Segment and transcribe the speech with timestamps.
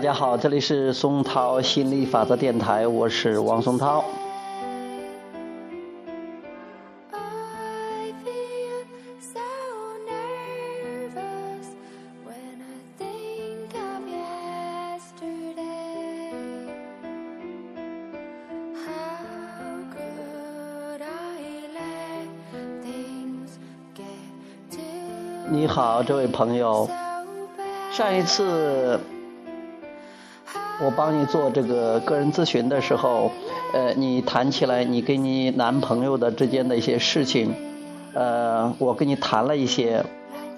[0.00, 4.02] 大家好，这里是松涛心理法则电台，我是王松涛。
[25.50, 26.88] 你好，这位朋友，
[27.92, 28.98] 上一次。
[30.82, 33.30] 我帮你做这个个人咨询的时候，
[33.74, 37.54] 呃，你谈起来你跟你男朋友的之间的一些事情，
[38.14, 40.02] 呃，我跟你谈了一些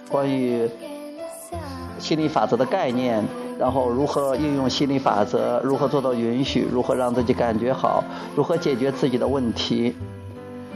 [0.09, 0.69] 关于
[1.99, 3.25] 心理法则的概念，
[3.59, 8.05] 然后如何运用心理法则，如何做到允许，如何让自己感觉好，
[8.37, 9.93] 如何解决自己的问题，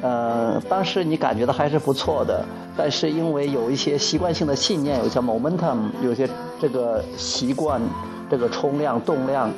[0.03, 2.45] 呃，当时你感觉到还是不错的，
[2.77, 6.29] 但是因为有一些习惯性的信念，有些 momentum，有些
[6.61, 7.81] 这个习惯。
[8.29, 9.51] 这个冲量、动量，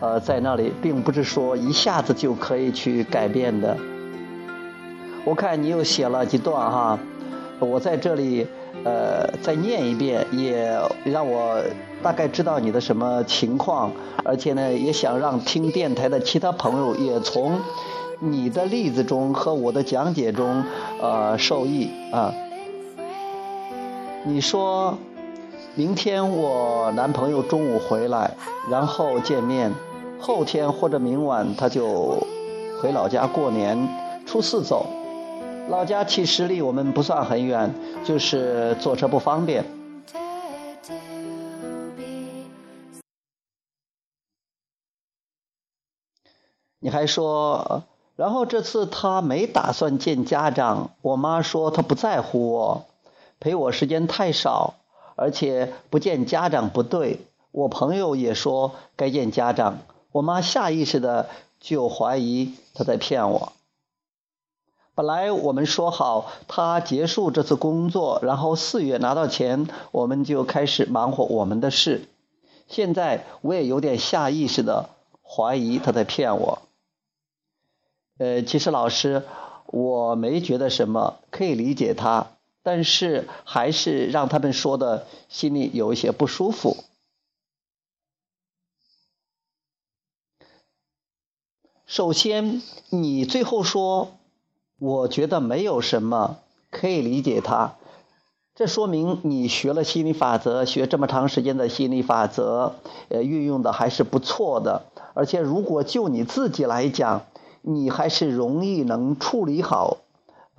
[0.00, 3.76] 呃，在那里，并不是说一下子就可以去改变的。
[5.24, 6.98] 我看你又写了几段哈，
[7.58, 8.46] 我在这里
[8.84, 11.60] 呃再念一遍，也让我
[12.02, 13.92] 大概知道你的什么情况，
[14.24, 17.60] 而且呢，也想让听电台的其他朋友也从
[18.18, 20.64] 你的例子中和我的讲解中
[21.02, 22.32] 呃受益啊。
[24.24, 24.96] 你说。
[25.76, 28.34] 明天我男朋友中午回来，
[28.68, 29.72] 然后见面。
[30.18, 32.26] 后天或者明晚他就
[32.82, 33.88] 回老家过年。
[34.26, 34.86] 初四走，
[35.68, 37.72] 老家其实离我们不算很远，
[38.04, 39.64] 就是坐车不方便。
[46.80, 47.84] 你还说，
[48.16, 50.90] 然后这次他没打算见家长。
[51.00, 52.86] 我妈说她不在乎我，
[53.38, 54.74] 陪我时间太少。
[55.20, 57.20] 而且不见家长不对，
[57.50, 59.80] 我朋友也说该见家长，
[60.12, 61.28] 我妈下意识的
[61.60, 63.52] 就怀疑他在骗我。
[64.94, 72.08] 本来我们说好他结束这次工作，然后四月拿到钱，我们就开始忙活我们的事。
[72.66, 74.88] 现在我也有点下意识的
[75.22, 76.60] 怀疑他在骗我。
[78.16, 79.24] 呃，其实老师，
[79.66, 82.28] 我没觉得什么，可以理解他。
[82.62, 86.76] 但是还是让他们说的心里有一些不舒服。
[91.86, 94.12] 首先，你最后说，
[94.78, 96.38] 我觉得没有什么
[96.70, 97.74] 可以理解他，
[98.54, 102.76] 这说明你学了心理法则，学这么长时间的心理法则，
[103.08, 104.84] 呃，运用的还是不错的。
[105.14, 107.26] 而且，如果就你自己来讲，
[107.62, 109.98] 你还是容易能处理好。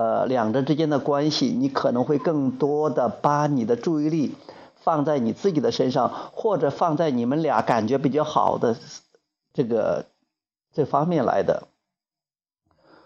[0.02, 4.36] 呃，两者之间的关系，你可能会更多的把你的注意力
[4.82, 8.76] 放在你自己的身上，或者放在你们俩感觉比较好的
[9.54, 10.08] 这个
[10.74, 11.68] 这方面来的。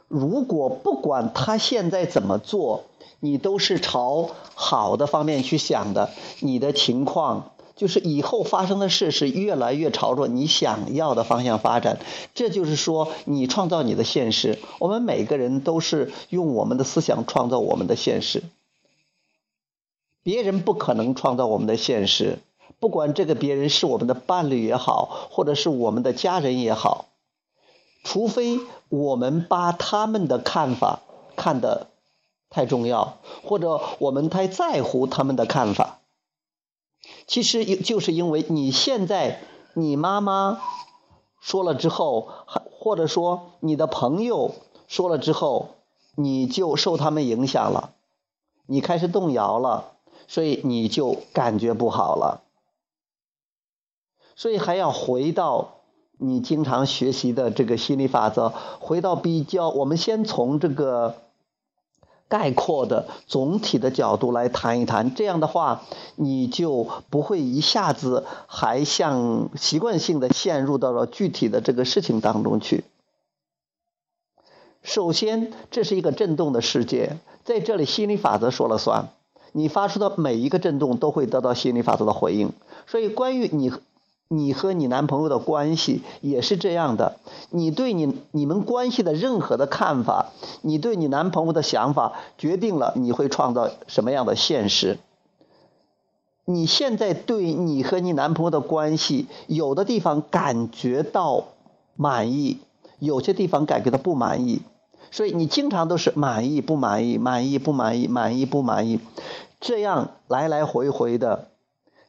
[0.07, 2.85] 如果不管他现在怎么做，
[3.19, 7.51] 你都是朝好的方面去想的，你的情况。
[7.75, 11.99] 就是以后发生的事是越来越朝着你想要的方向发展，
[12.33, 14.59] 这就是说你创造你的现实。
[14.79, 18.43] 我们每个人都是用我们的思想创造我们的现实，
[20.23, 22.39] 别人不可能创造我们的现实。
[22.79, 27.05] 不管这个别人是我们的伴侣也好，或者是我们的家人也好，
[28.03, 28.59] 除非
[28.89, 30.99] 我们把他们的看法
[31.35, 31.87] 看得
[32.49, 35.94] 太重要，或者我们太在乎他们的看法。
[37.27, 39.41] 其实，就是因为你现在
[39.73, 40.61] 你妈妈
[41.39, 44.53] 说了之后，还或者说你的朋友
[44.87, 45.69] 说了之后，
[46.15, 47.93] 你就受他们影响了，
[48.67, 49.93] 你开始动摇了，
[50.27, 52.43] 所以你就感觉不好了。
[54.35, 55.81] 所以还要回到
[56.17, 61.24] 你经常学习的这个心理法则，回到比较，我们先从这个。
[62.27, 65.83] 概括的总体的角度来谈一谈，这样的话，
[66.15, 72.83] 你就不会一下子还像习惯性的陷入到了具体的这个事情当中去。
[74.81, 79.09] 首先，这是一个震动的世界，在这里心理法则说了算，
[79.51, 82.51] 你发出的每一个震动都会得到心理法则的回应。
[82.87, 83.71] 所以，关于你。
[84.27, 87.17] 你和你男朋友的关系也是这样的，
[87.51, 90.31] 你对你你们关系的任何的看法，
[90.61, 94.97] 你对你男朋友的想法，决定了你会创造什么样的现实。
[96.43, 101.45] 你现在对你和你男朋友的关系，有的地方感觉到
[101.95, 102.59] 满意，
[102.99, 104.61] 有些地方感觉到不满意，
[105.11, 108.99] 所以你经常都是满意不满意，满意不满意，满意不满意，
[109.59, 111.47] 这样来来回回的。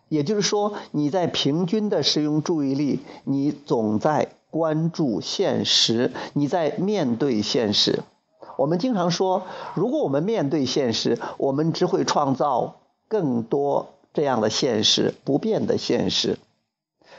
[0.08, 8.03] 也就是说，你在平均的使用注意力，你总在关注现实，你在面对现实。
[8.56, 9.43] 我们经常说，
[9.75, 12.76] 如果我们面对现实，我们只会创造
[13.08, 16.38] 更多这样的现实，不变的现实。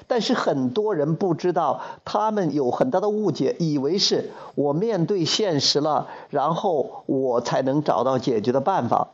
[0.08, 9.10] 但是很多人不知道，他们有很大的误解，以为是我面对现实了，然后我才能找到解决的办法。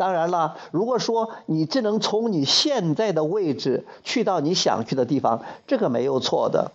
[0.00, 6.72] 当然了，如果说你只能从你现在的位置去到你想去的地方，这个没有错的。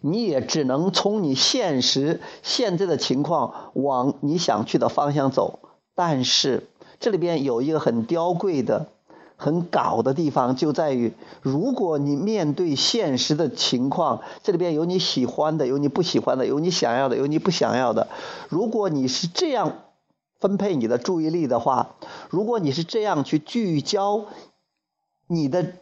[0.00, 5.60] 你也只能从你现实现在的情况往你想去的方向走。
[5.94, 6.66] 但是
[6.98, 8.86] 这里边有一个很刁贵的、
[9.36, 11.12] 很搞的地方，就在于
[11.42, 18.08] 如果你面对现实的情况，这里边有你喜欢的，有你不喜欢的，有你想要的，有你不想要的。
[18.48, 19.74] 如果你是这样。
[20.38, 21.96] 分配你的注意力的话，
[22.28, 24.26] 如果你是这样去聚焦
[25.26, 25.72] 你的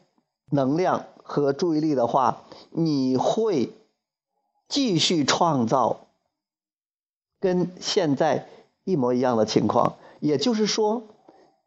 [0.51, 3.73] 能量和注意力的话，你会
[4.69, 6.06] 继续创造
[7.41, 8.49] 跟现在
[8.85, 9.97] 一模一样的情况。
[10.21, 11.03] 也就是说，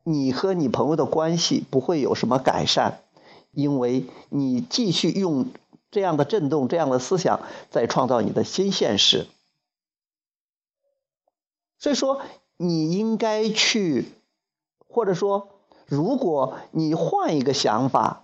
[0.04, 3.04] 你和你朋友的关系不会有什么改善，
[3.52, 5.48] 因为你继续用
[5.92, 9.28] 这样的震动、这样的思想在创造你的新现实。
[11.78, 12.22] 所以说。
[12.58, 14.12] 你应该去，
[14.90, 15.50] 或者说，
[15.86, 18.24] 如果你换一个想法，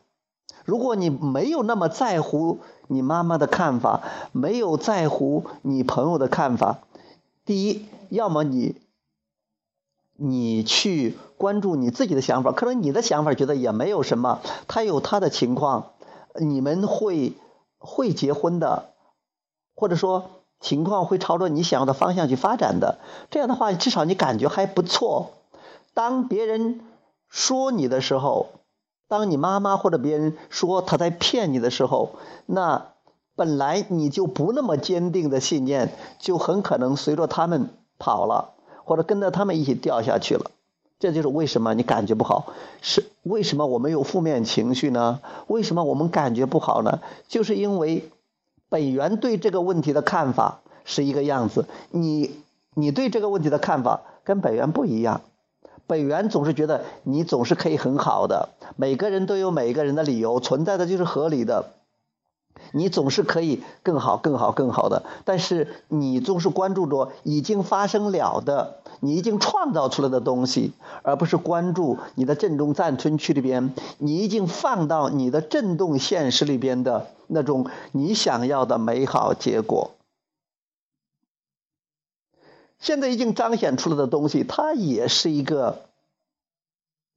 [0.65, 4.01] 如果你没有那么在乎你妈妈的看法，
[4.31, 6.79] 没有在乎你朋友的看法，
[7.45, 8.75] 第一，要么你，
[10.15, 15.91] 你去关注你自己的想法，可能你的想法觉得也没有什么，他有他的情况，
[16.39, 17.33] 你们会
[17.77, 18.93] 会结婚的，
[19.75, 20.42] 或者说。
[20.59, 25.31] 情况会朝着你想要的方向去发展的，这样的话，至少你感觉还不错。
[25.93, 26.79] 当别人
[27.29, 28.47] 说你的时候，
[29.09, 32.11] 当你妈妈或者别人说他在骗你的时候，
[32.45, 32.87] 那
[33.35, 38.53] 本来你就不那么坚定的信念，就很可能随着他们跑了，
[38.85, 40.51] 或者跟着他们一起掉下去了。
[40.99, 45.19] 这就是为什么你感觉不好，是为什么我们有负面情绪呢？
[45.47, 47.01] 为什么我们感觉不好呢？
[47.27, 48.09] 就是因为。
[48.73, 52.31] 本源对这个问题的看法是一个样子，你
[52.73, 55.21] 你对这个问题的看法跟本源不一样。
[55.85, 61.73] 本源总是觉得你总是可以很好的，每个人都有每个人的理由，存在的就是合理的。
[62.71, 70.73] 你总是可以更好、更好、更好的，但是你总是关注着已经发生了的、你已经创造出来的东西，
[71.03, 79.91] 而不是关注你的震动暂存区里边，你已经放到你的震动现实里边的那种你想要的美好结果。
[82.79, 85.83] 现在已经彰显出来的东西，它也是一个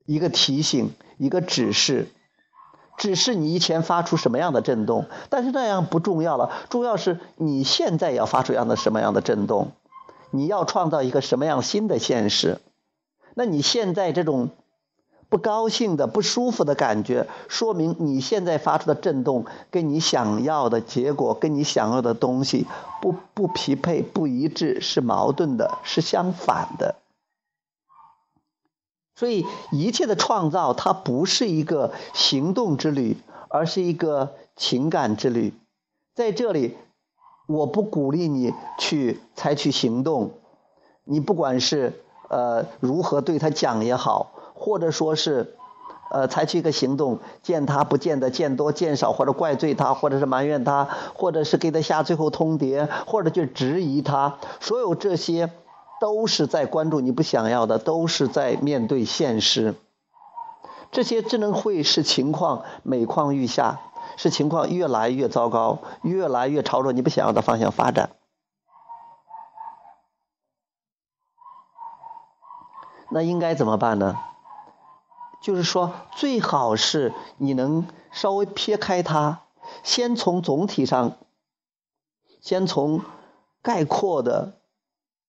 [0.05, 2.09] 一个提醒，一个指示。
[2.97, 9.73] 只是你以前发出什么样的震动，但是那样不重要了，重要是你现在要发出样的什么样的震动，
[10.31, 12.59] 你要创造一个什么样新的现实。
[13.35, 14.49] 那你现在这种
[15.29, 22.67] 不高兴的、不舒服的感觉，说明你现在发出的震动跟你想要的结果、跟你想要的东西
[23.03, 26.95] 不不匹配、不一致，是矛盾的，是相反的。
[29.19, 33.17] 所以，一切的创造它不是一个行动之旅，
[33.49, 35.55] 而是一个情感之旅。
[36.15, 36.77] 在这里，
[37.49, 40.33] 我不鼓励你去采取行动。
[41.05, 41.95] 你不管是
[42.29, 45.55] 呃如何对他讲也好，或者说是
[46.11, 55.51] 呃采取一个行动，见他不见得见多见少，或者怪罪他，或者是埋怨他，或者是给他下最后通牒，或者去质疑他，所有这些。
[56.01, 59.75] 都是在关注你不想要的，都是在面对现实。
[60.93, 63.81] 这些智能会使情况每况愈下，
[64.17, 68.11] 使情况越来越糟糕，越来越朝着你不想要的方向发展。
[73.11, 74.19] 那应该怎么办呢？
[75.41, 79.41] 就是说，最好是你能稍微撇开它，
[79.83, 81.17] 先从总体上，
[82.41, 83.03] 先从
[83.63, 84.53] 概括的。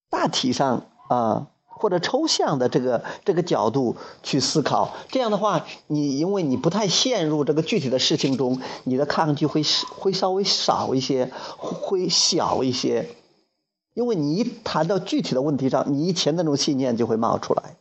[0.09, 13.09] 大体上啊，或者抽象的这个这个角度去思考，这样的话，你因为你不太陷入这个具体的事情中，你的抗拒会会稍微少一些，会小一些，
[13.93, 17.77] 因为你一谈到具体的问题上，你以前那种信念就会冒出来。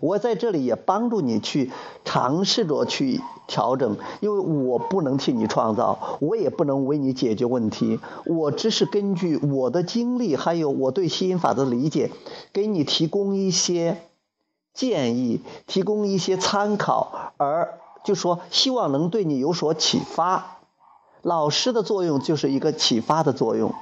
[0.00, 1.70] 我在这里也帮助你去
[2.04, 12.10] 尝试着去调整，因为我不能替你创造，我也不能为你解决问题，我只是根据我的经历，还有我对吸引法的理解，
[12.52, 14.02] 给你提供一些
[14.74, 20.58] 建议，提供一些参考，而就说希望能对你有所启发。
[21.22, 23.74] 老师的作用就是一个启发的作用。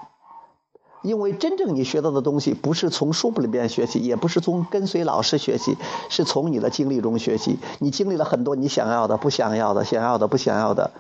[1.07, 5.77] 因为真正你学到的东西，不是从书本里边学习，也不是从跟随老师学习，
[6.09, 7.59] 是从你的经历中学习。
[7.79, 10.91] 你经历了很多你想要的、不想要的、想要的、不想要的，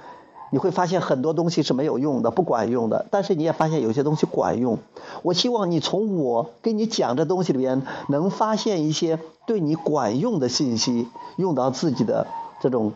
[0.52, 3.06] 你会发现很多东西是没有用的、不管用的。
[3.10, 4.78] 但是你也发现有些东西管用。
[5.24, 12.28] 我希望你从我跟你讲这东西里边，能发现一些对你管用的信息，用到自己的
[12.60, 12.92] 这种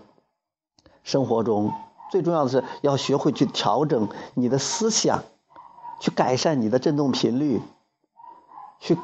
[1.03, 1.73] 生活中。
[2.13, 5.25] 最重要的是要学会去调整你的思想。
[6.01, 7.63] 去改善你的振动频率，
[8.81, 8.99] 去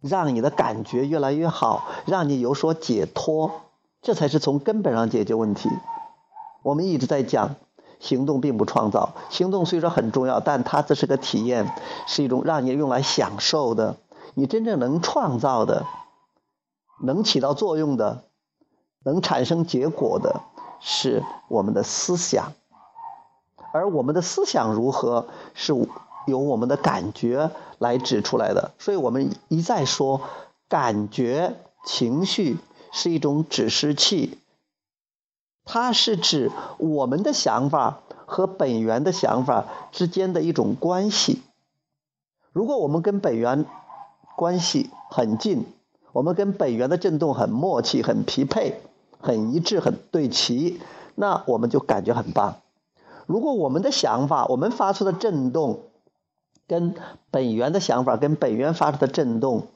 [0.00, 3.62] 让你的感觉越来越好，让你有所解脱，
[4.02, 5.70] 这才是从根本上解决问题。
[6.62, 7.56] 我们一直在讲，
[7.98, 11.74] 行动并不创造，行动虽说很重要，但它只是个体验，
[12.06, 13.96] 是一种让你用来享受的。
[14.34, 15.86] 你真正能创造的，
[17.02, 18.24] 能起到作用的，
[19.04, 20.42] 能产生结果的，
[20.80, 22.52] 是我们的思想。
[23.72, 25.74] 而我们的思想如何，是
[26.26, 28.72] 由我们的感觉来指出来的。
[28.78, 30.20] 所以我们一再说，
[30.68, 32.58] 感觉、情绪
[32.92, 34.38] 是一种指示器，
[35.64, 41.42] 它是指我们的想法和本源的想法之间的一种关系。
[42.52, 43.64] 如果我们跟本源
[44.36, 45.64] 关系很近，
[46.12, 48.80] 我们跟本源的振动很默契、很匹配、
[49.20, 50.80] 很一致、很对齐，
[51.14, 52.56] 那我们就感觉很棒。
[53.26, 55.80] 如果我们的想法，我们发出的震动，
[56.66, 56.94] 跟
[57.30, 59.68] 本源的想法、跟本源发出的震动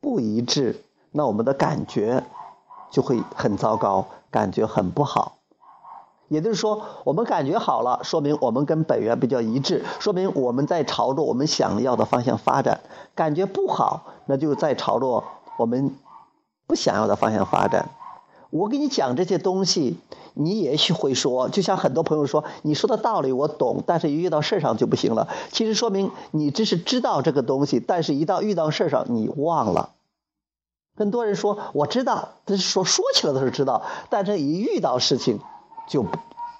[0.00, 2.24] 不一致，那我们的感觉
[2.90, 5.38] 就会很糟糕，感觉很不好。
[6.28, 12.80] 也就是说，我们感觉好了，说明我们跟本源比较一致，说明我们在朝着我们想要的方向发展。
[13.14, 15.24] 感觉不好，那就在朝着
[15.58, 15.94] 我们
[16.66, 17.90] 不想要的方向发展。
[18.48, 19.98] 我给你讲这些东西。
[20.34, 25.28] 你也许会说，就像很多朋友说，你说的道理我懂，但是一遇到事儿上就不行了。
[25.50, 29.90] 其实说明你只是知道这个东西，但是一到遇到事儿上你忘了。
[30.96, 35.40] 很多人说我知道，但是说说起来都是知道，但是一遇到事情
[35.88, 36.04] 就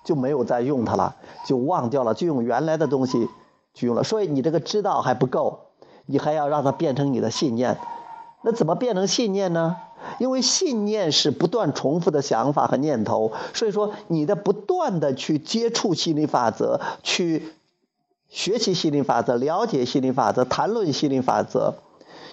[0.04, 3.28] 就没有再用它了，就忘掉了，就用原来的东西
[3.74, 4.02] 去用了。
[4.04, 5.60] 所以你这个知道还不够，
[6.06, 7.78] 你还要让它变成你的信念。
[8.42, 9.76] 那怎么变成信念呢？
[10.18, 17.54] 因为信念是不断重复的想法和念头，所以说你的不断的去接触心理法则，去
[18.28, 21.74] 学习心理法则，了解心理法则，谈论心理法则，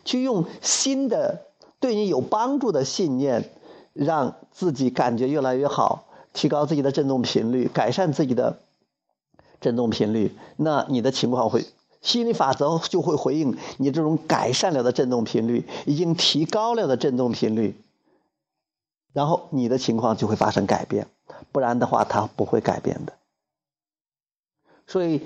[0.06, 1.42] 去用新的
[1.80, 3.50] 对你有帮助的信念，
[3.94, 8.60] 让自己感觉越来越好，提高自己的振动频率，改善自己的
[9.60, 11.66] 振动频率，那你的情况会。
[12.02, 17.76] 心理法则就会回应你这种改善了的振动频率，已经提高了的振动频率，
[19.14, 21.08] 然后你的情况就会发生改变，
[21.52, 23.14] 不然的话它不会改变的。
[24.88, 25.22] 所以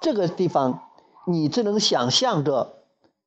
[0.00, 0.82] 这个地方
[1.26, 2.74] 你只能想象着，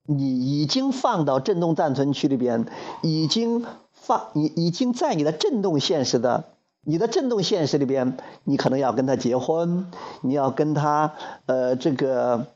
[0.04, 2.66] 你已经放到振动暂存区里边，
[3.02, 6.54] 已经放你已经在你的振动现实的。
[6.82, 11.14] 你的震动现实里边，你可能要跟他结婚，你要跟他
[11.46, 12.48] 呃这个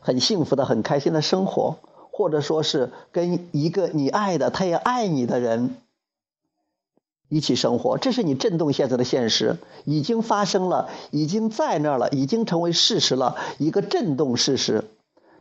[0.00, 1.78] 很幸福的、很开心的生活，
[2.10, 5.76] 或者说是跟一个你爱的、他也爱你的人
[7.28, 14.84] 一起生活，这是你震动现在的现实，已经发生了，已经在那儿了，已经成为事实了，一个震动事实。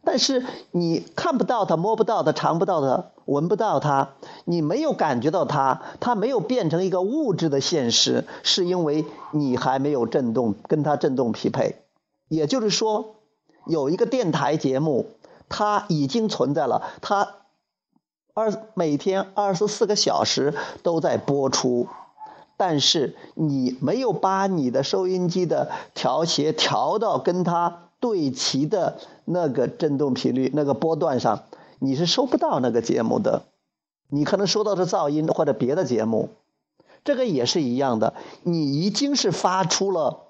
[0.03, 4.09] 但是你看不到它，摸不到它，尝不到它，闻不到它，
[4.45, 11.83] 你没有感觉到它，它没有变成一个物质的现实，是因为你还没有振动，跟它振动匹配。
[12.29, 13.17] 也就是说，
[13.65, 15.07] 有一个电台节目，
[15.49, 17.35] 它已经存在了，它
[18.33, 21.87] 二每天二十四个小时都在播出，
[22.55, 27.88] 但是你没有把你的收音机的调谐调到跟它。
[27.99, 31.43] 对齐的那个振动频率、那个波段上，
[31.79, 33.43] 你是收不到那个节目的。
[34.11, 36.29] 你可能收到的噪音或者别的节目，
[37.03, 38.15] 这个也是一样的。
[38.41, 40.21] 你已经是发出了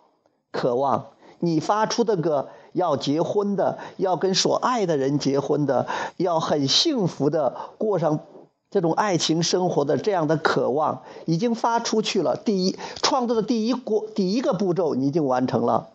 [0.51, 8.19] 渴望，你发出那个要结婚的、要跟所爱的人结婚的、要很幸福的过上
[8.69, 12.35] 这种爱情生活的这样的渴望，已经发出去了。
[12.35, 15.91] 第一，创作的第一过第一个步骤，你已经完成了。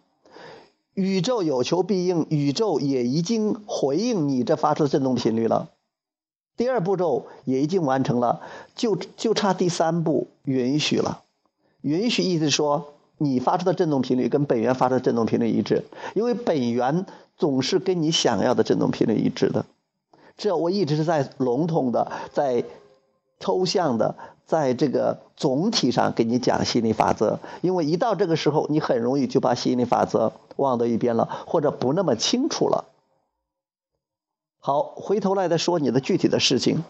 [0.94, 5.68] 宇宙有求必应，宇宙也已经回应你这发出的振动频率了。
[6.56, 8.40] 第二步骤也已经完成了，
[8.76, 11.22] 就就差第三步允许了。
[11.80, 15.84] 允许意思说，你发出的振动频率跟本源发出的振动频率一致，
[16.14, 19.66] 因为本源总是跟你想要的振动频率一致的。
[20.36, 22.64] 这我一直是在笼统的在
[23.40, 24.14] 抽象的，
[24.46, 32.86] 在这个总体上给你讲吸引力法则，因为一到这个时候，你很容易就把吸引力法则忘到一边了，或者不那么清楚了。
[34.58, 36.84] 好，回头来再说你的具体的事情。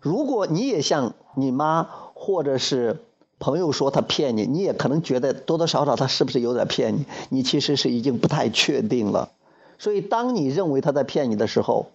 [0.00, 1.82] 如果你也像你妈
[2.14, 3.04] 或者是
[3.38, 7.06] 朋友说他骗你，你也可能觉得多多少少他是不是有点骗你？
[7.28, 9.30] 你其实是已经不太确定了。
[9.78, 11.86] 所以，当你认为他在骗你的时候，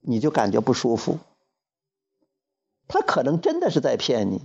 [0.00, 1.18] 你就感觉不舒服。
[2.88, 4.42] 他可能真的是在骗你。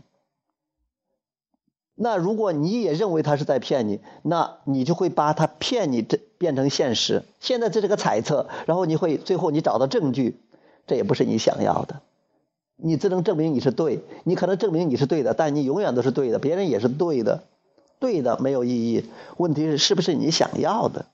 [1.98, 7.24] 那如果你也认为他是在骗你，那你就会把他骗你这变成现实。
[7.40, 10.38] 现在这是个猜测，然后你会最后你找到证据，
[10.88, 12.02] 这也不是你想要的。
[12.76, 17.44] 你只能证明你是对，你可能证明你是对的，但你永远都是对的，别人也是对的，
[18.00, 19.06] 对的没有意义。
[19.38, 21.06] 问题是是不是你想要的？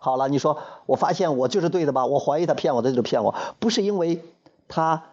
[0.00, 2.04] 好了，你说我发现我就是对的吧？
[2.04, 4.22] 我怀疑他骗我的就是骗我，不是因为
[4.68, 5.04] 他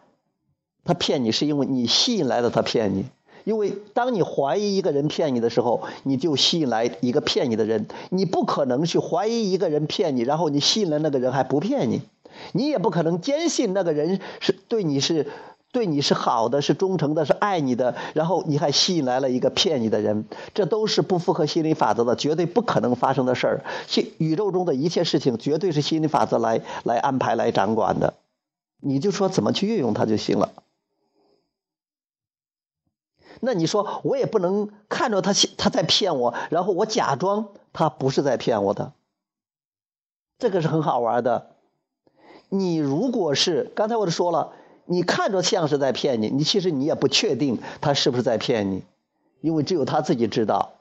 [0.83, 3.05] 他骗你，是因为你吸引来的他骗你。
[3.43, 7.87] 因为当你怀疑一个人骗你的时候，你就吸引来一个骗你的人。
[8.09, 12.01] 你不可能去怀疑一个人骗你，然后你吸引了那个人还不骗你。
[12.53, 15.27] 你也不可能坚信那个人是对你是
[15.71, 20.25] 对你是好的，是忠诚的，是爱你的，然后你还吸引来了一个骗你的人。
[20.53, 23.63] 这都是不符合心理法则的，绝对不可能发生的事儿。
[23.87, 28.15] 心宇宙中的一切事情，绝对是心理法则来来安排、来掌管的。
[28.81, 30.51] 你就说怎么去运用它就行了。
[33.41, 38.93] 那你说我也不能看着他他在骗我，然后我假装他不是在骗我的，
[40.37, 41.47] 这个是很好玩的。
[42.49, 44.53] 你如果是刚才我都说了，
[44.85, 48.83] 你看着像是在骗你，你其实你也不确定他是不是在骗你，
[49.41, 50.73] 因为只有他自己知道。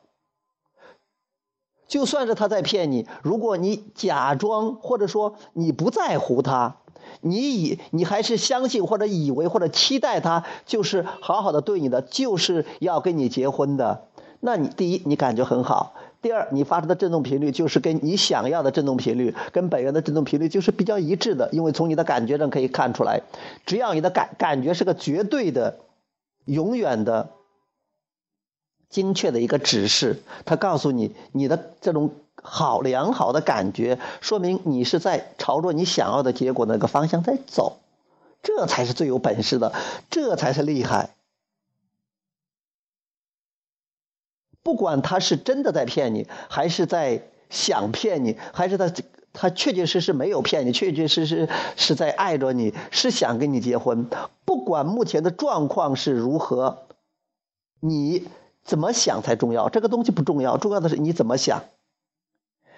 [1.91, 6.77] 就算是他在骗你，如果你假装或者说你不在乎他。
[7.23, 14.05] 你以你还是相信或者以为或者期待他就是好好的对你的，就是要跟你结婚的。
[14.39, 23.23] 那你第一你感觉很好，第二你发出的振动频率就是跟你想要的振动频率跟本源的振动频率就是比较一致的，因为从你的感觉上可以看出来，
[23.67, 25.81] 只要你的感感觉是个绝对的、
[26.45, 27.31] 永远的、
[28.91, 32.11] 精确的一个指示，它告诉你你的这种。
[32.43, 37.81] 好良好的感觉，说明你是在朝着你想要的结果那个方向在走，
[38.43, 39.75] 这才是最有本事的，
[40.09, 41.11] 这才是厉害。
[44.63, 48.91] 不管他是真的在骗你，还是在想骗你，还是他
[49.35, 54.09] 他确确实实没有骗你，确确实实是在爱着你，是想跟你结婚。
[54.47, 56.85] 不管目前的状况是如何，
[57.81, 58.27] 你
[58.65, 59.69] 怎么想才重要。
[59.69, 61.63] 这个东西不重要，重要的是你怎么想。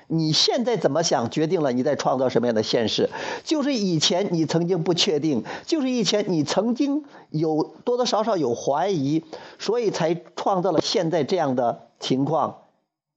[0.09, 3.09] 你现在怎么想，决定了你在创造什么样的现实。
[3.45, 9.25] 就是以前你曾经不确定，就是以前你曾经有多多少少有怀疑，
[9.59, 12.59] 所以才创造了现在这样的情况。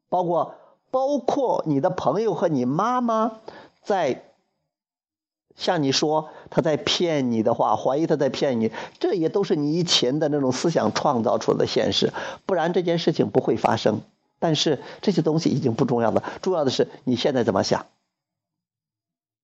[0.07, 0.55] 包括
[0.91, 3.39] 包括你的朋友和你妈妈
[3.83, 4.23] 在
[5.55, 12.13] 向你说他在骗你的话，怀疑他在骗你，这也都是你以前的那种思想创造出来的现实，
[12.45, 14.01] 不然这件事情不会发生。
[14.37, 17.85] 但是这些东西已经不重要了，重要的是你现在怎么想？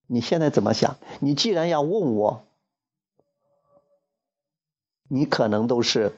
[0.05, 0.97] 你现在怎么想？
[1.21, 2.43] 你既然要问我，
[5.07, 6.13] 你可能都是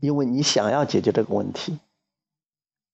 [0.00, 1.80] 因为你想要解决这个问题。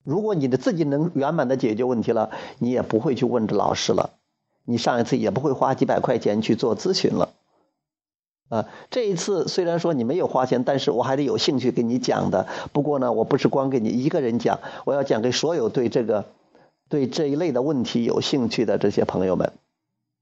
[0.03, 4.15] 如果你的自己能圆满的解决问题了，你也不会去问这老师了，
[4.71, 7.35] 你上一次也不会花几百块钱去做咨询了。
[8.49, 12.49] 啊，这一次虽然说你没有花钱，但是我还得有兴趣给你讲的。
[12.73, 16.25] 不过呢，我不是光给你一个人讲，我要讲给所有对这个、
[16.89, 19.53] 对这一类的问题有兴趣的这些朋友们，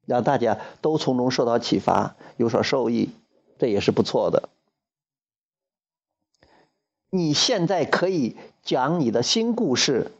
[0.04, 3.08] 让大家都从中受到启发，有所受益，
[3.58, 4.50] 这也是不错的。
[7.08, 10.12] 你现在可以讲你的新故事，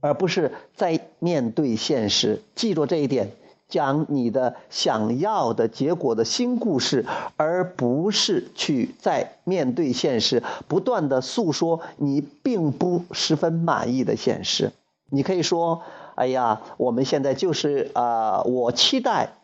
[0.00, 2.42] 而不是在面对现实。
[2.54, 3.32] 记住这一点。
[3.68, 14.72] 讲你的想要的结果的新故事，而不是去在面对现实，不断的诉说你并不十分满意的现实。
[15.08, 15.82] 你可以说
[16.16, 19.34] ：“哎呀，我们现在就是啊，我期待。”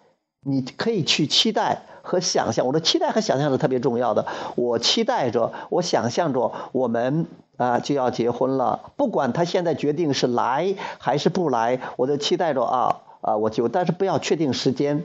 [0.48, 2.66] 你可以去期待和想象。
[2.66, 4.26] 我的期待和想象是特别重要的。
[4.54, 8.92] 我期待着，我想象着，我们啊就要结婚了。
[8.96, 13.02] 不管他现在决定是来还是不来，我都期待着啊。
[13.22, 15.04] 啊，我就但是不要确定时间，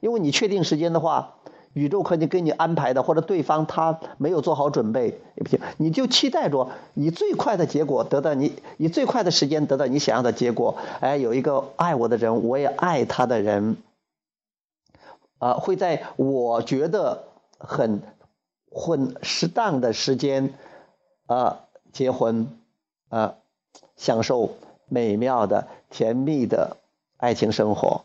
[0.00, 1.34] 因为你确定时间的话，
[1.74, 10.78] 宇宙可能给你安排的，或者对方他没有做好准备也不行，你就期待着以最快的结果得到你以最快的时间得到你想要的结果。
[11.00, 13.76] 哎，有一个爱我的人，我也爱他的人，
[15.38, 17.24] 啊，会在我觉得
[17.58, 18.00] 很
[18.70, 20.54] 混适当的时间
[21.26, 22.48] 啊结婚
[23.08, 23.34] 啊，
[23.96, 24.50] 享受
[24.88, 26.76] 美妙的甜蜜的
[27.16, 28.02] 爱情生活。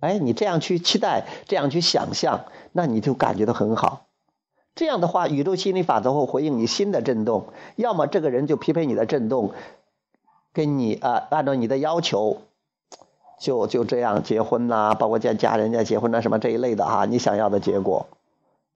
[0.00, 4.06] 哎，你这样去期待，这样去想象，那你就感觉到很好。
[4.74, 7.46] 这样的话，宇宙心理法则会回应你新的震动，
[7.76, 9.52] 要么这个人就匹配你的震动，
[10.52, 12.42] 跟你啊按照你的要求，
[13.40, 18.06] 就就这样结婚呐，包括加加人家结婚呐什么这一类的哈，你想要的结果，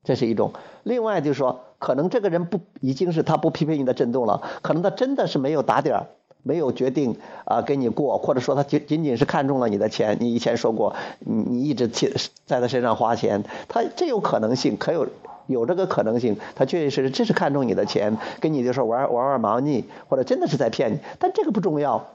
[0.02, 0.52] 这是一种。
[0.84, 6.06] 另外就是说，可能这个人不已经是他不匹配你的震动了，可能他真的是没有打点儿。
[6.42, 10.16] 没有决定啊，跟你过，或者说他仅仅仅是看中了你的钱。
[10.20, 12.14] 你以前说过，你你一直去
[12.46, 15.06] 在他身上花钱，他这有可能性，可有
[15.46, 21.00] 有这个可能性，他确确实实这是看中你的钱，跟你就是玩玩玩猫腻，或者真的是在骗你。
[21.18, 22.06] 但这个不重要，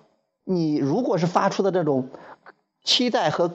[0.43, 2.09] 你如果是发出的这种
[2.83, 3.51] 期待和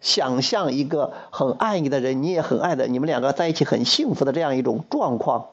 [0.00, 5.48] 想象一个很爱你的人，你也很爱的，你们两个在一起很幸福的这样一种状况。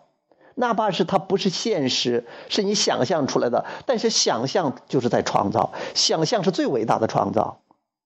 [0.55, 7.57] 哪怕是它不是现实，是你想象出来的，但是想象就是在创造，想象是最伟大的创造，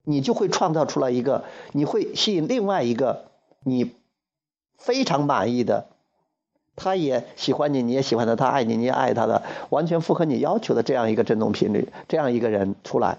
[0.06, 3.26] 你就会创造出来一个，你会吸引另外一个
[3.66, 3.96] 你
[4.78, 5.88] 非常满意的，
[6.78, 13.18] 他也喜欢你，你也喜欢他，他爱你，你也爱他的，完全符合你要求的这样一个振动频率，这样一个人出来，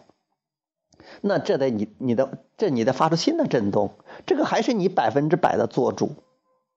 [1.20, 3.92] 那这得你你的这你得发出新的震动，
[4.26, 6.12] 这个还是你百分之百的做主，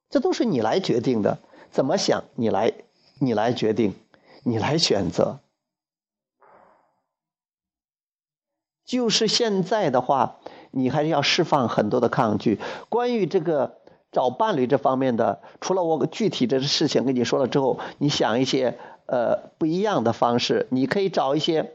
[0.10, 1.40] 这都是你来决定的。
[1.70, 2.24] 怎么想？
[2.36, 2.74] 你来，
[3.20, 3.96] 你来决定，
[4.44, 5.40] 你来选择。
[8.84, 10.40] 就是现在的话，
[10.72, 12.60] 你还是要释放很多的抗拒。
[12.90, 13.78] 关于这个
[14.12, 20.68] 找伴侣这方面的，除了我具体的事情跟你说了之后，你想一些呃不一样的方式。
[20.72, 21.74] 你可以找一些，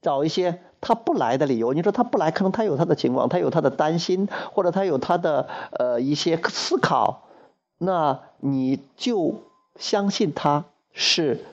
[0.00, 1.72] 找一些他不来的理由。
[1.72, 7.28] 你说他不来，可能他有他的情况，他有他的担心，或者他有他的呃一些思考。
[7.78, 9.42] 那你就
[9.78, 11.44] 相信他是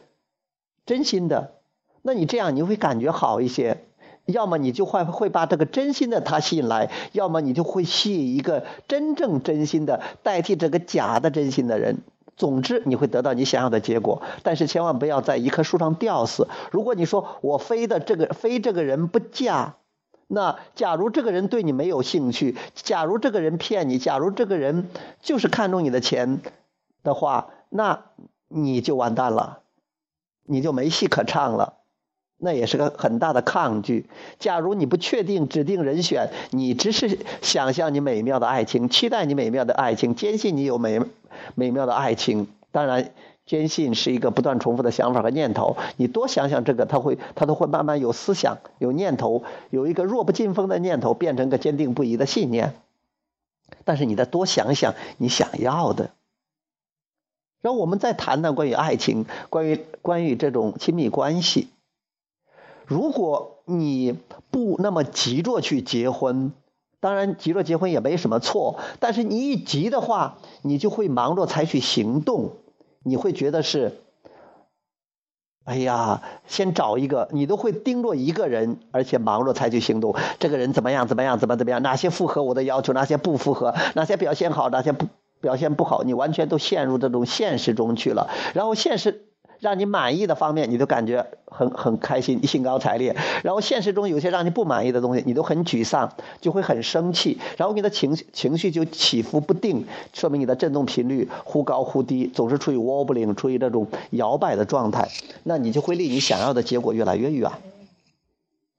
[0.85, 1.51] 真心的，
[2.01, 3.83] 那你这样你会感觉好一些。
[4.25, 11.99] 要么你就会会把这个真心的他吸引来，要么你就会吸引一个真正真心的代替这个假的真心的人。
[12.37, 14.21] 总之，你会得到你想要的结果。
[14.43, 16.47] 但是千万不要在一棵树上吊死。
[16.71, 19.75] 如果你说我非的这个非这个人不嫁。
[20.29, 24.89] 那假如这个人对你没有兴趣，假如这个人骗你，假如这个人
[25.21, 26.41] 就是看中你的钱
[27.01, 28.03] 的话，那
[28.49, 29.59] 你就完蛋了，
[30.43, 31.76] 你就没戏可唱了，
[32.37, 34.05] 那也是个很大的抗拒。
[34.39, 41.01] 假如你不确定指定人选，你只是想象你美妙的爱情，期待你美妙的爱情，坚信你有美
[41.55, 43.11] 美妙的爱情，当然。
[43.47, 52.73] 坚信是一个不断重复的想法和念头，你多想想这个，他会他都会慢慢有思想、有念头，有一个弱不禁风的念头变成个坚定不移的信念。
[53.85, 56.09] 但是你再多想想你想要的，
[57.61, 61.69] 然后我们再谈谈关于爱情、关于关于这种亲密关系。
[62.87, 64.17] 如果你
[64.49, 66.53] 不那么急着去结婚，
[67.01, 72.53] 当然急着结婚也没什么错，但是你一急的话，你就会忙着采取行动。
[73.03, 73.99] 你会觉得是，
[75.65, 80.15] 哎呀，先找一个，你都会盯着一个人，而且忙着采取行动。
[80.39, 81.07] 这个人怎么样？
[81.09, 81.39] 怎么样？
[81.39, 81.81] 怎么怎么样？
[81.83, 82.93] 哪些符合我的要求？
[82.93, 83.75] 哪些不符合？
[83.95, 84.69] 哪些表现好？
[84.69, 85.07] 哪些不
[85.41, 86.03] 表现不好？
[86.03, 88.29] 你完全都陷入这种现实中去了。
[88.53, 89.26] 然后现实。
[89.59, 93.15] 让你满意的方面，你都感觉很很开心，兴高采烈。
[93.43, 97.39] 然后现实中有些让你不满意的东西，你都很沮丧，就会很生气。
[97.57, 105.09] 然后你的情绪情绪就起伏不定，说明你的振动频率忽高忽低，总是处于 wobbling，处于这种摇摆的状态。
[105.43, 107.51] 那你就会离你想要的结果越来越远，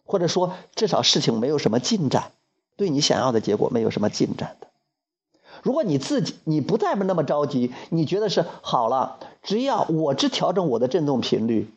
[0.05, 2.31] 或者说至少事情没有什么进展，
[2.77, 4.68] 对你想要的结果没有什么进展的。
[5.63, 11.71] 如果你自己你不再那么着急，你觉得是好了，只要我只调整我的振动频率，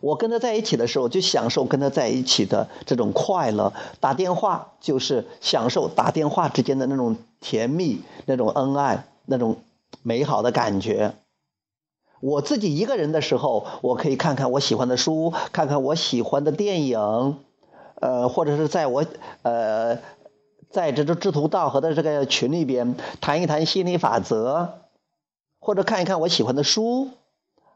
[0.00, 9.56] 我跟他在一起的时候就享受跟他在一起的这种快乐，打电话就是享受打电话之间的那种甜蜜、那种恩爱、那种
[10.02, 11.14] 美好的感觉。
[12.20, 17.38] 我自己一个人的时候，我可以看看我喜欢的书，看看我喜欢的电影，
[18.00, 19.04] 呃，或者是在我
[19.42, 19.98] 呃。
[20.74, 24.70] 在这种志同道合的这个群里边谈一谈心理法则，
[25.60, 27.10] 或者看一看我喜欢的书，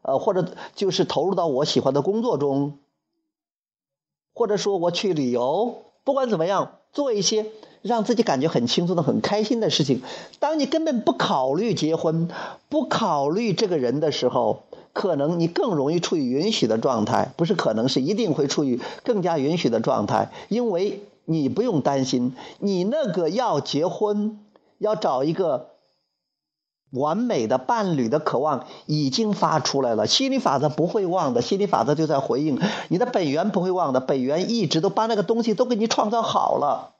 [0.01, 2.77] 呃，或者就是投入到我喜欢的工作中，
[4.33, 7.45] 或者说我去旅游，不管怎么样，做一些
[7.81, 10.01] 让自己感觉很轻松的、很开心的事情。
[10.39, 12.27] 当你根本不考虑结婚、
[12.67, 20.99] 不考虑这个人的时候，可能你更容易处于允许的状态，不是可能是一定会处于更加允许的状态，因为。
[21.29, 24.39] 你不用担心，你那个要结婚，
[24.79, 25.75] 要找一个
[26.89, 30.07] 完美的伴侣的渴望已经发出来了。
[30.07, 36.95] 心理法则不会忘的，心理法则就在回应你的本源不会忘的，本源一直都把那个东西都给你创造好了，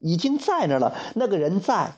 [0.00, 0.94] 已经在那了。
[1.14, 1.94] 那个人在，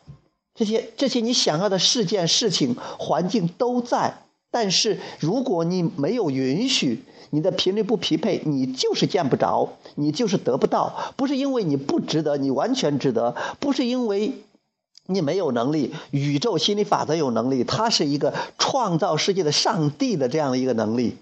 [0.55, 4.19] 这些这些你想要的事件、事情、环境都在。
[4.53, 11.15] 但是如果你没有允许，你的频率不匹配，你就是见不着，你就是得不到。
[11.17, 14.33] 不是因为你不值得，你完全值得；不是因为
[15.07, 21.17] 你没有能力，宇宙心理法则有能力，它是一个创造世界的上帝的这样的一个能力，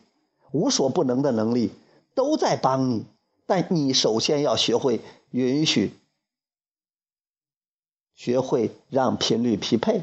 [0.53, 1.71] 无所不能的能力
[2.14, 3.05] 都在帮你。
[3.47, 5.92] 但你首先要学会允许，
[8.14, 10.03] 学会让频率匹配，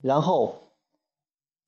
[0.00, 0.60] 然后。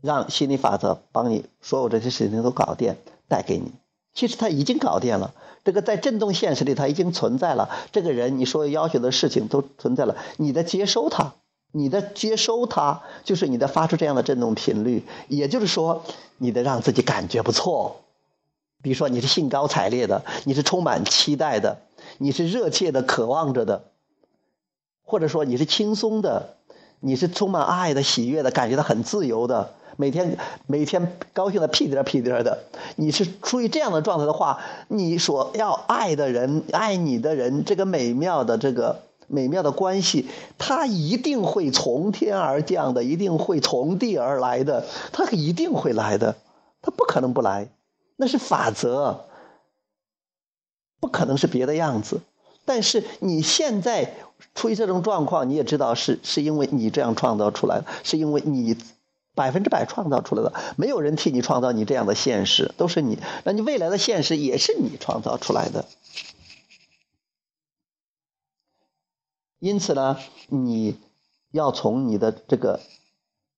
[0.02, 2.94] 让心理法则帮你所有这些事情都搞定，
[3.28, 3.72] 带给你。
[4.14, 7.68] 其实他已经搞定了，这个在振动现实里他已经存在了。
[7.92, 11.34] 这个人你所有要求的事情都存在了，你的接收它，
[11.70, 15.04] 你的接收它，就是你的发出这样的振动频率。
[15.28, 16.02] 也就是说，
[16.38, 18.00] 你的让自己感觉不错。
[18.82, 21.80] 比如说你是兴高采烈的，你是充满期待的，
[22.16, 23.84] 你是热切的渴望着的，
[25.04, 26.56] 或者说你是轻松的，
[27.00, 29.74] 你是充满爱的、喜悦的，感觉到很自由的。
[29.98, 32.64] 每天每天高兴的屁颠屁颠的，
[32.96, 40.26] 你是处于这样的状态的话，你所要爱的人、爱你的人，这个美妙的这个美妙的关系，
[40.58, 46.36] 它一定会从天而降的，一定会从地而来的，它一定会来的，
[46.82, 47.68] 它不可能不来，
[48.16, 49.24] 那是法则，
[51.00, 52.20] 不可能是别的样子。
[52.66, 54.14] 但是你现在
[54.54, 58.76] 处于这种状况，你也知道是是因为你这样创造出来的，是因为你。
[59.36, 63.18] 百分之百创造出来的，没有人替你创造你这样的现实，都是你。
[63.44, 65.84] 那你未来的现实也是你创造出来的。
[69.58, 70.18] 因此呢，
[70.48, 70.98] 你
[71.50, 72.80] 要从你的这个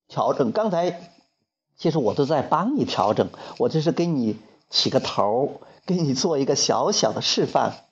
[0.09, 0.53] 调整。
[0.53, 1.13] 刚才
[1.77, 4.37] 其实我都在帮你调整，我这是给你
[4.71, 7.85] 起个头，给你做一个小小的示范，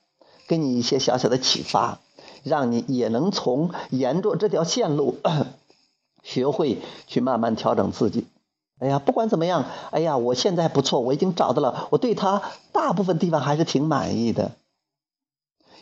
[0.48, 2.00] 给你一些小小的启发，
[2.42, 5.18] 让你也能从沿着这条线路。
[6.26, 8.26] 学会去慢慢调整自己。
[8.80, 14.50] 哎呀，不管怎么样，哎呀，我现在不错，我已经找到了，我对他大部分地方还是挺满意的。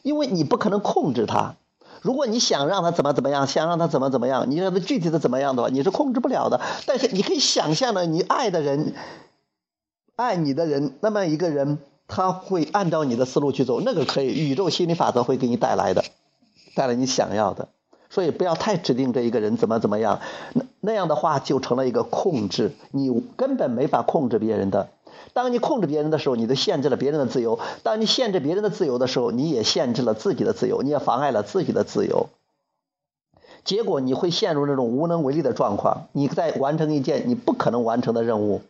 [0.03, 1.55] 因为你不可能控制他，
[2.03, 6.61] 如果你想让他怎么怎么样，想让他怎么怎么样，你让他具体的怎么样的话，你是控制不了的。
[6.87, 8.95] 但是你可以想象的，你爱的人，
[10.15, 16.05] 爱你的人，那么一个人他会按照你的思路去走，那个可以，宇宙心理法则会给你带来的，
[16.77, 17.69] 带来你想要的。
[18.11, 20.21] 所以不要太指定这一个人怎么怎么样，
[20.53, 24.89] 那那样的话就成了一个控制，你根本没法控制别人的。
[25.33, 32.29] 当你控制别人的时候，你就限制了别人的自由；当你限制别人的自由的时候，你也限制了自己的自由，你也妨碍了自己的自由。
[33.65, 36.09] 结果你会陷入那种无能为力的状况。
[36.13, 38.61] 你在完成一件你不可能完成的任务，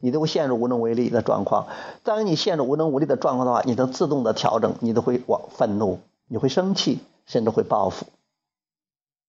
[0.00, 1.66] 你都会陷入无能为力的状况。
[2.02, 8.06] 当你陷入无能为力的状况的话，你能自动的调整，你都会往愤怒，你会生气，甚至会报复。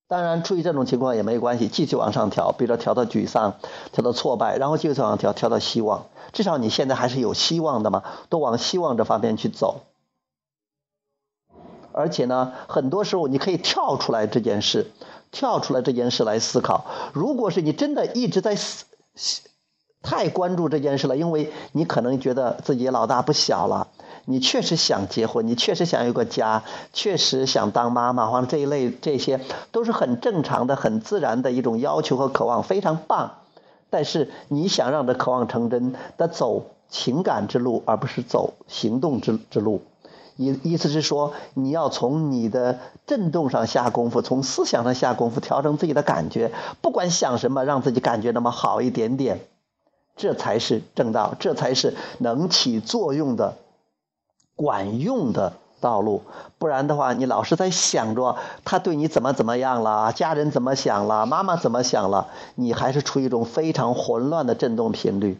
[0.09, 3.55] 当然，出于这种情况也没关系，继续往上调，比如说调到沮丧，
[3.91, 6.05] 调到挫败，然后继续往上调，调到希望。
[6.31, 9.81] 至少你现在还是有希望的嘛，都往希望这方面去走。
[11.91, 14.91] 而且呢，很多时候你可以跳出来这件事，
[15.31, 16.85] 跳出来这件事来思考。
[17.11, 18.85] 如果是你真的一直在思，
[20.01, 23.89] 太关注这件事了，因为你可能觉得自己老大不小了。
[24.29, 29.39] 你确实想结婚，你确实想有个家，确实想当妈妈，或者这一类，这些
[29.71, 33.35] 都是很正常的、很自然的一种要求和渴望，非常棒。
[33.89, 39.81] 但是你想让这渴望成真，得走情感之路，而不是走行动之之路。
[40.35, 49.39] 意意思是说，你要从你的震动上下功夫，从思想上下功夫，调整自己的感觉，不管想什么，让自己感觉那么好一点点，
[50.17, 53.55] 这才是正道，这才是能起作用的。
[54.57, 56.23] 管用的道路，
[56.57, 65.39] 不然的话，你老是在想着他对你怎么怎么样了，家人怎么想了，妈妈怎么想了，你还是处于一种非常混乱的振动频率，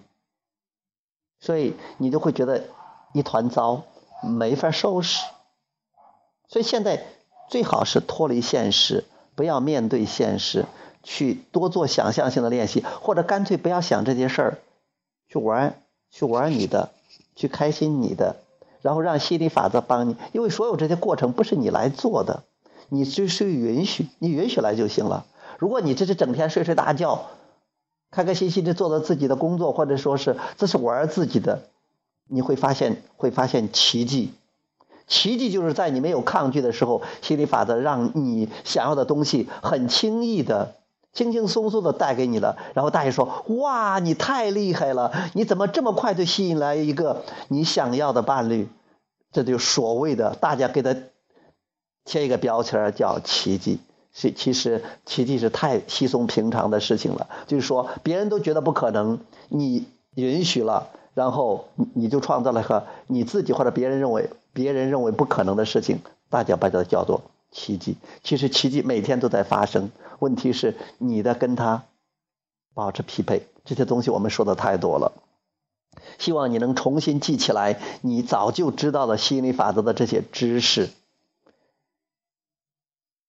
[1.39, 2.65] 所以你就会觉得
[3.13, 3.81] 一团糟，
[4.21, 5.25] 没法收拾。
[6.47, 7.03] 所以现在
[7.49, 10.65] 最好是脱离现实，不要面对现实，
[11.01, 14.57] 去多做想象性的练习，或者干脆不要想这些事儿，
[15.27, 16.91] 去玩，去玩你的，
[17.35, 18.35] 去开心你的。
[18.87, 22.43] 然后让心理法则帮你，因为所有这些过程不是你来做的，
[22.87, 25.25] 你只需允许，你允许来就行了。
[25.59, 27.25] 如果你这是整天睡睡大觉，
[28.11, 31.63] 开开心心的做着自己的工作，或者说是这是玩自己的，
[32.29, 34.31] 你会发现会发现奇迹。
[35.05, 40.75] 奇迹就是在你没有抗拒的时候，心理法则让你想要的东西很轻易的
[41.11, 45.11] 轻轻松松的带给你了，然后大爷说：“哇，你太厉害了！
[45.33, 48.69] 你怎么这么快就吸引来一个你想要的伴侣？”
[49.37, 50.95] 这就所谓的大家给他
[52.05, 53.77] 贴一个标签叫奇迹。
[54.11, 57.29] 是，其实奇迹是太稀松平常的事情了。
[57.45, 59.19] 就是说，别人都觉得不可能，
[59.49, 65.99] 你允许了，然后你你就创造了个你自己或者别人认为别人认为不可能的事情，
[66.31, 67.21] 大家把它叫做
[67.51, 67.95] 奇迹。
[68.23, 71.83] 其实奇迹每天都在发生，问题是你的跟他
[72.73, 73.45] 保持匹配。
[73.63, 75.11] 这些东西我们说的太多了，
[76.17, 80.89] 希望你能重新记起来你早就知道的吸引力法则的这些知识，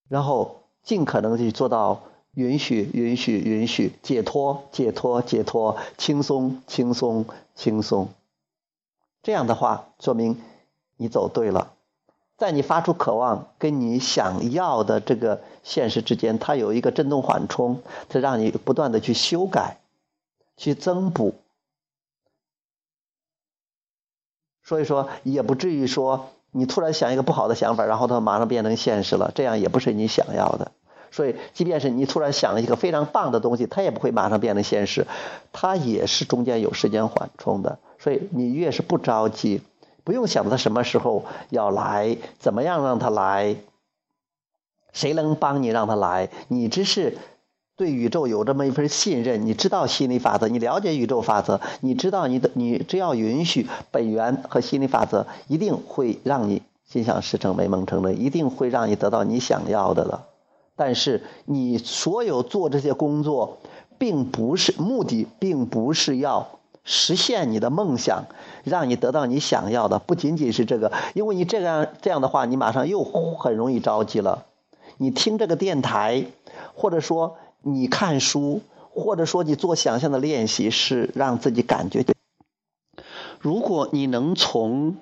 [0.09, 0.57] 然后。
[0.85, 8.09] 尽可能去做到允许、允许、允许，解脱、解脱、解脱，轻松、轻松、轻松。
[9.23, 10.41] 这样的话，说明
[10.97, 11.75] 你走对了。
[12.39, 19.79] 在你发出渴望跟你想要的这个现实之间，它有一个振动缓冲，它让你不断的去修改、
[20.57, 21.35] 去增补。
[24.69, 30.73] 所以说，也不至于说你突然想一个不好的想法，然后它马上变成现实了，这样也不是你想要的。
[31.11, 35.07] 所以，即便是你突然想了一个非常棒的东西，它也不会马上变成现实，
[35.55, 37.79] 它也是中间有时间缓冲的。
[37.99, 39.63] 所以，你越是不着急，
[40.05, 43.57] 不用想它什么时候要来，怎么样让它来，
[44.93, 46.29] 谁能帮你让它来？
[46.49, 47.17] 你只是
[47.79, 60.27] 对宇宙有这么一份信任，你知道心理法则，你了解宇宙法则，你知道你的，你只要允许本源和心理法则，一定会让你心想事成、美梦成真，一定会让你得到你想要的了。
[60.75, 63.59] 但是你所有做这些工作，
[63.97, 66.49] 并不是目的，并不是要
[66.83, 68.25] 实现你的梦想，
[68.65, 74.47] 让你得到你想要的，不仅仅是这个，因为你这样这样的话，你马上又很容易着急了。
[74.97, 76.25] 你听这个电台，
[76.75, 82.05] 或者说你看书，或者说你做想象的练习，是让自己感觉。
[83.41, 84.97] 如果你能从。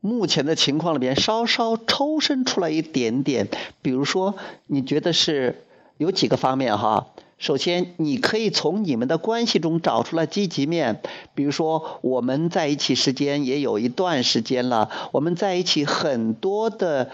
[0.00, 3.48] 目前的情况里边，稍稍抽身出来一点点，
[3.82, 4.36] 比如说，
[4.68, 5.64] 你觉得是
[5.96, 7.08] 有几个方面哈？
[7.36, 11.02] 首先，你可以从你们的关系中找出来积极面，
[11.34, 17.10] 比如说，我们在一起时间也有一段时间了，我们在一起很多的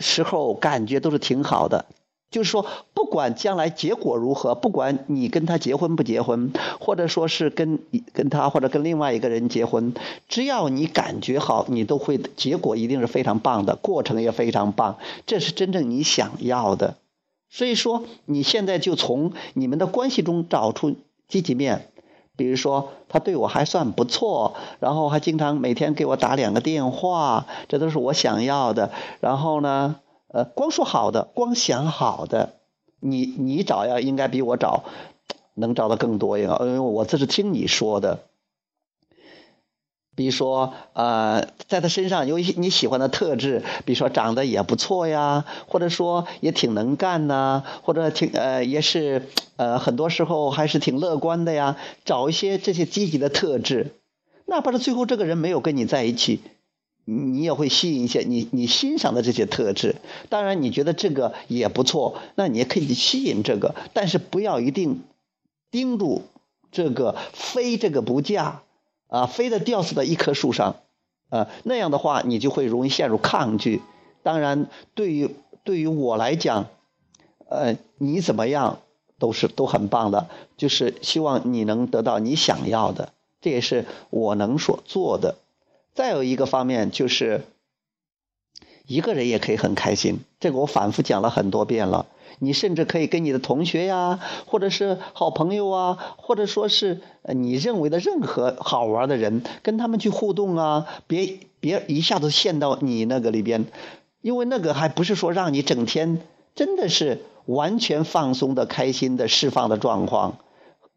[0.00, 1.84] 时候感觉都是挺好的。
[2.30, 7.78] 就是说，不管将来结果如何，不管你跟他结婚不结婚，或者说是跟
[8.12, 9.94] 跟他或者跟另外一个人结婚，
[10.28, 16.96] 只要你感觉好，你都会结果一定是非常棒的，过程也非常棒，这是真正你想要的。
[17.48, 20.96] 所以说，你现在就从你们的关系中找出
[21.28, 21.88] 积极面，
[22.36, 28.90] 比如说他对我还算不错，然后还经常每天给我打两个电话，这都是我想要的。
[29.20, 29.96] 然后呢？
[30.28, 32.54] 呃，光说好的，光想好的，
[33.00, 34.84] 你你找呀，应该比我找
[35.54, 38.20] 能找的更多一点，因为我这是听你说的。
[40.14, 53.92] 比如说，呃，在他身上有一些你喜欢的特质，比如说长得也不错呀，或者说也挺能干呐，或者挺呃也是呃很多时候还是挺乐观的呀，找一些这些积极的特质，
[54.44, 56.40] 哪怕是最后这个人没有跟你在一起。
[57.10, 59.96] 你也会吸引一些你你欣赏的这些特质，
[60.28, 65.04] 当然你觉得这个也不错，那你也可以吸引这个，但是不要一定
[65.70, 66.24] 盯住
[66.70, 68.60] 这个，非这个不嫁
[69.06, 70.76] 啊，非得吊死在一棵树上
[71.30, 73.80] 啊，那样的话你就会容易陷入抗拒。
[74.22, 75.30] 当然，对于
[75.64, 76.66] 对于我来讲，
[77.48, 78.80] 呃，你怎么样
[79.18, 80.28] 都是都很棒的，
[80.58, 85.36] 就是希望你能得到你想要的，这也是我能所做的。
[85.98, 87.42] 再有一个方面就是，
[88.86, 90.20] 一个人也可以很开心。
[90.38, 92.06] 这个我反复讲了很多遍了。
[92.38, 97.00] 你甚至可以跟你的同学呀，或者是好朋友啊，或者说是
[97.34, 100.86] 你认为的任何好玩的人，跟他们去互动啊。
[101.08, 103.66] 别别一下子陷到你那个里边，
[104.20, 106.20] 因为那个还不是说让你整天
[106.54, 110.38] 真的是完全放松的、开心的、释放的状况。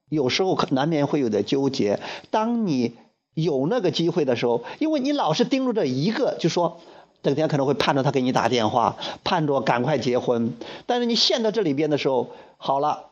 [0.10, 2.00] 有时候难免会有点纠结。
[2.30, 2.94] 当你
[3.34, 6.80] 有那个机会的时候，因为你老是盯着这一个，就说
[7.24, 10.54] 整天可能会盼着他给你打电话，盼着赶快结婚。
[10.86, 13.12] 但是你陷到这里边的时候，好了，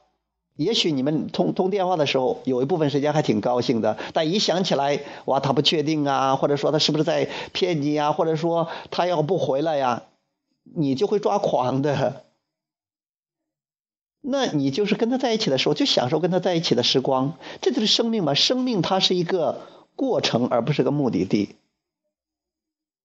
[0.58, 3.98] 也许你们通通电话的时候，有一部分时间还挺高兴的。
[4.14, 10.04] 但一想起来，哇，他不确定啊，或者说他是不是在骗你啊，或者说他要不回来呀，
[10.76, 12.24] 你就会抓狂的。
[14.22, 18.34] 那你就是跟他在一起的时候，就享受跟他在一起的时光，这就是生命嘛。
[18.34, 19.62] 生命它是一个。
[20.00, 21.58] 过程而不是个目的地。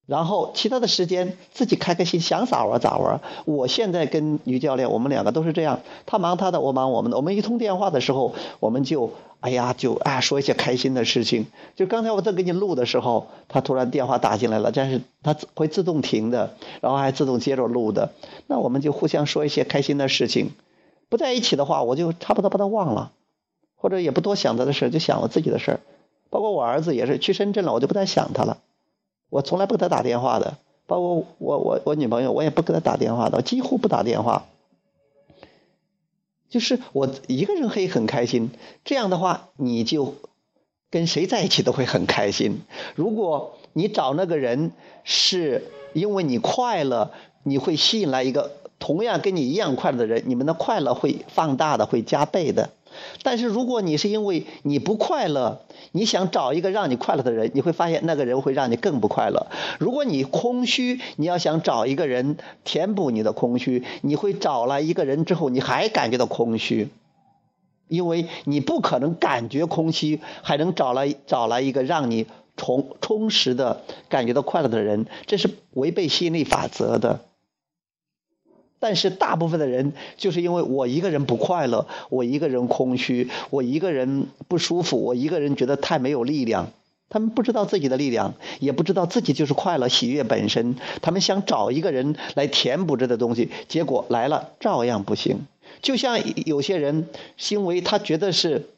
[0.07, 3.21] 然后其他的时间自己开开心，想咋玩咋玩。
[3.47, 7.17] 我现在跟于教练，我们两个都是这样，他忙他的，我忙我们的。
[7.17, 11.47] 我们一通电话的时候，我们就哎呀，就啊说一些开心的事情。
[11.75, 18.13] 就刚才我在给你录的时候，他突然电话打进来了，但是他会自动停的，然后还自动接着录的。
[18.47, 20.53] 那我们就互相说一些开心的事情。
[21.09, 23.11] 不在一起的话，我就差不多把他忘了，
[23.75, 25.81] 或者也不多想他的事，就想我自己的事儿。
[26.35, 28.59] 包括我儿子也是去深圳了，我就不再想他了。
[29.31, 30.59] 我从来不给他打电话的，
[30.89, 34.45] 包括我我我女朋友，我也不给他打电话的，几乎不打电话。
[36.49, 38.51] 就是我一个人可以很开心，
[38.85, 40.17] 这样的话，你就
[40.91, 42.63] 跟谁在一起都会很开心。
[42.97, 44.73] 如果你找那个人
[45.05, 47.13] 是因为你快乐，
[47.45, 52.71] 你会吸引来一个同样跟你一样快乐的人，你们的快乐会放大的，会加倍的。
[53.23, 55.61] 但是如果你是因为你不快乐，
[55.93, 59.47] 你想找一个让你快乐的人，你会发现那个人会让你更不快乐。
[59.79, 66.89] 如果你空虚，你要想找一个人填补你的空虚，你会找来一个人之后，你还感觉到空虚，
[67.89, 72.27] 因为你不可能感觉空虚还能找来找来一个让你
[72.57, 77.21] 充充实的感觉到快乐的人，这是违背吸引力法则的。
[78.85, 86.71] 但是大部分的人就是因为我一个人不快乐，我一个人空虚，我一个人不舒服，我一个人觉得太没有力量。
[87.09, 90.77] 他们不知道自己的力量，也不知道自己就是快乐、喜悦本身。
[91.01, 95.47] 他们想找一个人来填补这个东西，结果来了照样不行。
[95.81, 97.09] 就像有些人，
[97.49, 98.69] 因为他觉得是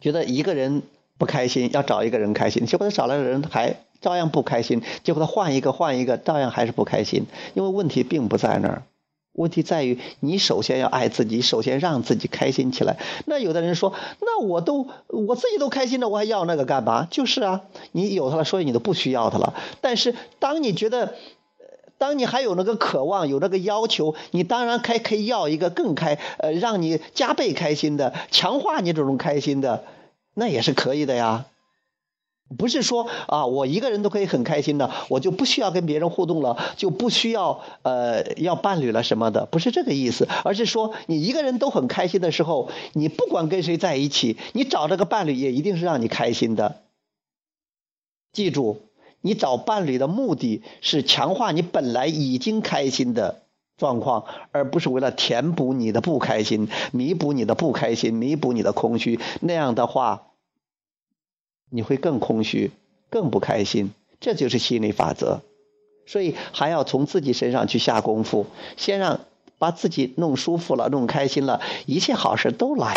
[0.00, 0.82] 觉得一个人
[1.18, 3.76] 不开心，要找一个人开心，结果他找来的人还。
[4.02, 7.24] 照样不开心，结果他换一个换一个，照样还是不开心。
[7.54, 8.82] 因为问题并不在那儿，
[9.32, 12.98] 问题在于你首先要爱自己，首先让自己开心起来。
[13.24, 17.06] 那有的人说，那我都我自己都开心了，我还要那个干嘛？
[17.10, 19.54] 就是啊，你有他了，所以你都不需要他了。
[19.80, 21.14] 但是当你觉得，
[21.96, 29.84] 当你还有那个渴望，有那个要求，你当然可以可以要一个更开，呃，让你加倍开心的，强化你这种开心的，
[30.34, 31.46] 那也是可以的呀。
[32.56, 46.82] 不是说啊，我一个人都可以很开心的，我就不需要跟别人互动了，就不需要呃要伴侣了什么的，不是这个意思，而是说你一个人都很开心的时候，你不管跟谁在一起，你找这个伴侣也一定是让你开心的。
[48.32, 48.82] 记住，
[49.20, 53.42] 你找伴侣的目的是强化你本来已经开心的
[53.76, 59.20] 状况，而不是为了填补你的不开心，弥补你的不开心，弥补你的空虚。
[59.40, 60.28] 那样的话。
[61.72, 62.70] 你会更空虚，
[63.08, 65.40] 更不开心，这就是心理法则。
[66.04, 68.46] 所以还要从自己身上去下功夫，
[68.76, 69.20] 先让
[69.58, 72.96] 把自己弄舒服了，弄开心了，一切好事都来。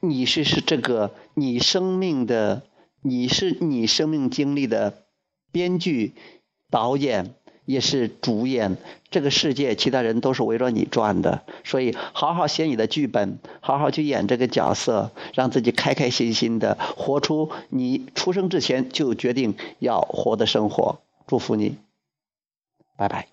[0.00, 2.62] 你是是这个你生命的，
[3.00, 5.04] 你是你生命经历的
[5.50, 6.14] 编剧、
[6.70, 7.34] 导演。
[7.64, 8.76] 也是主演
[9.10, 21.00] 这个世界，其他人都是围着你转的，所以好好写你的剧本，好好去演这个角色，让自己开开心心的活出你出生之前就决定要活的生活。
[21.26, 21.76] 祝福你，
[22.96, 23.31] 拜拜。